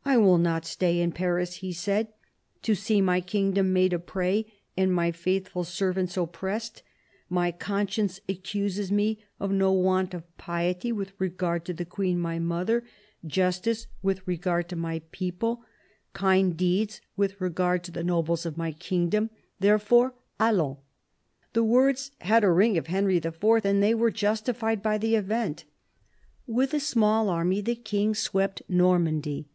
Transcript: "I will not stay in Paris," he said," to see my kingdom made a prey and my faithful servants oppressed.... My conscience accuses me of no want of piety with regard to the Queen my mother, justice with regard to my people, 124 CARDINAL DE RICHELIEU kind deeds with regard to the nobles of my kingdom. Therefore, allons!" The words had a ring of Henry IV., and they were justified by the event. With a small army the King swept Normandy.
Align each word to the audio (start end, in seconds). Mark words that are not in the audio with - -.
"I 0.10 0.16
will 0.16 0.38
not 0.38 0.64
stay 0.64 0.98
in 0.98 1.12
Paris," 1.12 1.56
he 1.56 1.74
said," 1.74 2.08
to 2.64 2.74
see 2.74 3.00
my 3.02 3.20
kingdom 3.20 3.70
made 3.72 3.92
a 3.92 3.98
prey 3.98 4.46
and 4.76 4.90
my 4.92 5.12
faithful 5.12 5.62
servants 5.62 6.16
oppressed.... 6.16 6.82
My 7.28 7.52
conscience 7.52 8.18
accuses 8.26 8.90
me 8.90 9.18
of 9.38 9.52
no 9.52 9.72
want 9.72 10.14
of 10.14 10.24
piety 10.38 10.90
with 10.90 11.12
regard 11.18 11.66
to 11.66 11.74
the 11.74 11.84
Queen 11.84 12.18
my 12.18 12.38
mother, 12.38 12.82
justice 13.26 13.88
with 14.02 14.26
regard 14.26 14.70
to 14.70 14.74
my 14.76 15.02
people, 15.12 15.56
124 16.18 16.18
CARDINAL 16.18 16.56
DE 16.56 16.64
RICHELIEU 16.64 16.80
kind 16.80 16.86
deeds 16.86 17.00
with 17.16 17.40
regard 17.40 17.84
to 17.84 17.92
the 17.92 18.02
nobles 18.02 18.46
of 18.46 18.56
my 18.56 18.72
kingdom. 18.72 19.28
Therefore, 19.60 20.14
allons!" 20.40 20.78
The 21.52 21.62
words 21.62 22.10
had 22.22 22.42
a 22.42 22.50
ring 22.50 22.78
of 22.78 22.86
Henry 22.86 23.18
IV., 23.18 23.36
and 23.64 23.82
they 23.82 23.92
were 23.94 24.10
justified 24.10 24.82
by 24.82 24.96
the 24.96 25.14
event. 25.14 25.66
With 26.46 26.72
a 26.72 26.80
small 26.80 27.28
army 27.28 27.60
the 27.60 27.76
King 27.76 28.14
swept 28.14 28.62
Normandy. 28.66 29.46